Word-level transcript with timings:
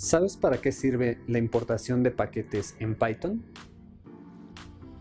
¿Sabes 0.00 0.38
para 0.38 0.62
qué 0.62 0.72
sirve 0.72 1.18
la 1.26 1.36
importación 1.36 2.02
de 2.02 2.10
paquetes 2.10 2.74
en 2.78 2.94
Python? 2.94 3.44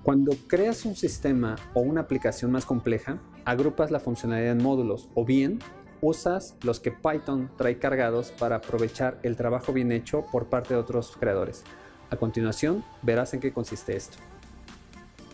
Cuando 0.04 0.34
creas 0.48 0.84
un 0.84 0.94
sistema 0.94 1.56
o 1.74 1.80
una 1.80 2.02
aplicación 2.02 2.52
más 2.52 2.66
compleja, 2.66 3.18
agrupas 3.46 3.92
la 3.92 4.02
funcionalidad 4.02 4.52
en 4.52 4.62
módulos 4.62 5.08
o 5.16 5.24
bien 5.24 5.60
usas 6.02 6.58
los 6.64 6.82
que 6.82 6.92
Python 6.92 7.50
trae 7.56 7.80
cargados 7.80 8.32
para 8.32 8.58
aprovechar 8.58 9.22
el 9.24 9.38
trabajo 9.38 9.72
bien 9.72 9.94
hecho 9.94 10.26
por 10.34 10.50
parte 10.50 10.74
de 10.74 10.82
otros 10.82 11.16
creadores. 11.18 11.64
A 12.10 12.18
continuación, 12.18 12.84
verás 13.02 13.34
en 13.34 13.40
qué 13.40 13.54
consiste 13.54 13.96
esto. 13.96 14.18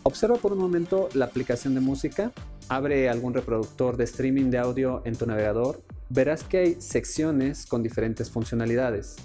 Observa 0.04 0.36
por 0.36 0.54
un 0.54 0.59
momento 0.59 1.09
la 1.16 1.26
aplicación 1.26 1.73
de 1.73 1.82
música, 1.82 2.32
abre 2.70 3.09
algún 3.09 3.34
reproductor 3.34 3.98
de 3.98 4.04
streaming 4.04 4.52
de 4.52 4.59
audio 4.59 5.02
en 5.05 5.16
tu 5.16 5.26
navegador, 5.26 5.82
verás 6.12 6.44
que 6.44 6.58
hay 6.59 6.82
secciones 6.82 7.66
con 7.66 7.82
diferentes 7.82 8.30
funcionalidades. 8.30 9.16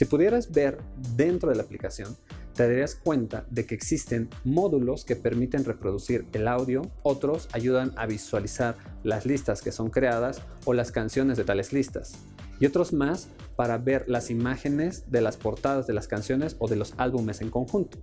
Si 0.00 0.06
pudieras 0.06 0.50
ver 0.50 0.78
dentro 1.14 1.50
de 1.50 1.56
la 1.56 1.62
aplicación, 1.62 2.16
te 2.54 2.66
darías 2.66 2.94
cuenta 2.94 3.44
de 3.50 3.66
que 3.66 3.74
existen 3.74 4.30
módulos 4.44 5.04
que 5.04 5.14
permiten 5.14 5.62
reproducir 5.62 6.24
el 6.32 6.48
audio, 6.48 6.80
otros 7.02 7.50
ayudan 7.52 7.92
a 7.96 8.06
visualizar 8.06 8.76
las 9.02 9.26
listas 9.26 9.60
que 9.60 9.72
son 9.72 9.90
creadas 9.90 10.40
o 10.64 10.72
las 10.72 10.90
canciones 10.90 11.36
de 11.36 11.44
tales 11.44 11.74
listas, 11.74 12.14
y 12.58 12.64
otros 12.64 12.94
más 12.94 13.28
para 13.56 13.76
ver 13.76 14.06
las 14.08 14.30
imágenes 14.30 15.10
de 15.10 15.20
las 15.20 15.36
portadas 15.36 15.86
de 15.86 15.92
las 15.92 16.08
canciones 16.08 16.56
o 16.60 16.66
de 16.66 16.76
los 16.76 16.94
álbumes 16.96 17.42
en 17.42 17.50
conjunto. 17.50 17.98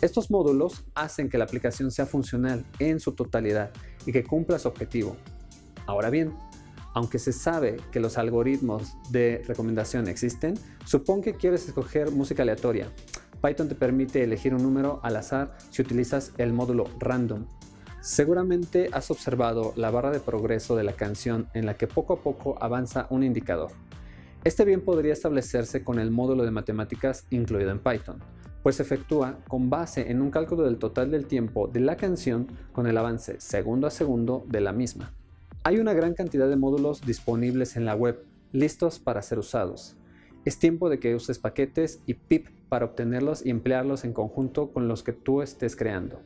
Estos 0.00 0.30
módulos 0.30 0.86
hacen 0.94 1.28
que 1.28 1.36
la 1.36 1.44
aplicación 1.44 1.90
sea 1.90 2.06
funcional 2.06 2.64
en 2.78 3.00
su 3.00 3.12
totalidad 3.12 3.70
y 4.06 4.12
que 4.12 4.24
cumpla 4.24 4.58
su 4.58 4.68
objetivo. 4.68 5.14
Ahora 5.84 6.08
bien, 6.08 6.32
aunque 6.94 7.18
se 7.18 7.32
sabe 7.32 7.76
que 7.90 8.00
los 8.00 8.18
algoritmos 8.18 8.94
de 9.10 9.42
recomendación 9.46 10.08
existen, 10.08 10.54
supón 10.84 11.22
que 11.22 11.34
quieres 11.34 11.66
escoger 11.66 12.10
música 12.10 12.42
aleatoria. 12.42 12.92
Python 13.42 13.68
te 13.68 13.74
permite 13.74 14.22
elegir 14.22 14.54
un 14.54 14.62
número 14.62 15.00
al 15.02 15.16
azar 15.16 15.56
si 15.70 15.82
utilizas 15.82 16.32
el 16.38 16.52
módulo 16.52 16.84
random. 16.98 17.46
Seguramente 18.00 18.90
has 18.92 19.10
observado 19.10 19.72
la 19.76 19.90
barra 19.90 20.10
de 20.10 20.20
progreso 20.20 20.76
de 20.76 20.84
la 20.84 20.92
canción 20.94 21.48
en 21.54 21.66
la 21.66 21.74
que 21.74 21.86
poco 21.86 22.14
a 22.14 22.22
poco 22.22 22.56
avanza 22.60 23.06
un 23.10 23.22
indicador. 23.22 23.70
Este 24.44 24.64
bien 24.64 24.80
podría 24.80 25.12
establecerse 25.12 25.84
con 25.84 25.98
el 25.98 26.10
módulo 26.10 26.44
de 26.44 26.50
matemáticas 26.50 27.26
incluido 27.30 27.70
en 27.70 27.80
Python 27.80 28.22
pues 28.62 28.76
se 28.76 28.82
efectúa 28.82 29.38
con 29.48 29.70
base 29.70 30.10
en 30.10 30.20
un 30.20 30.30
cálculo 30.30 30.64
del 30.64 30.78
total 30.78 31.10
del 31.10 31.26
tiempo 31.26 31.68
de 31.68 31.80
la 31.80 31.96
canción 31.96 32.48
con 32.72 32.86
el 32.86 32.98
avance 32.98 33.40
segundo 33.40 33.86
a 33.86 33.90
segundo 33.90 34.44
de 34.48 34.60
la 34.60 34.72
misma. 34.72 35.14
Hay 35.64 35.78
una 35.78 35.92
gran 35.92 36.14
cantidad 36.14 36.48
de 36.48 36.56
módulos 36.56 37.02
disponibles 37.04 37.76
en 37.76 37.84
la 37.84 37.94
web, 37.94 38.24
listos 38.52 38.98
para 38.98 39.22
ser 39.22 39.38
usados. 39.38 39.96
Es 40.44 40.58
tiempo 40.58 40.88
de 40.88 40.98
que 40.98 41.14
uses 41.14 41.38
paquetes 41.38 42.00
y 42.06 42.14
pip 42.14 42.46
para 42.68 42.86
obtenerlos 42.86 43.44
y 43.44 43.50
emplearlos 43.50 44.04
en 44.04 44.12
conjunto 44.12 44.70
con 44.70 44.88
los 44.88 45.02
que 45.02 45.12
tú 45.12 45.42
estés 45.42 45.76
creando. 45.76 46.20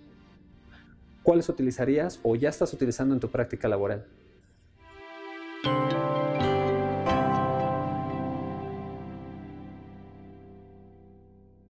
¿Cuáles 1.22 1.48
utilizarías 1.48 2.20
o 2.22 2.36
ya 2.36 2.50
estás 2.50 2.72
utilizando 2.72 3.14
en 3.14 3.20
tu 3.20 3.30
práctica 3.30 3.68
laboral? 3.68 4.06